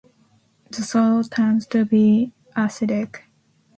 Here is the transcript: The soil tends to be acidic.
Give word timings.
The 0.71 0.81
soil 0.81 1.23
tends 1.25 1.67
to 1.67 1.85
be 1.85 2.33
acidic. 2.57 3.25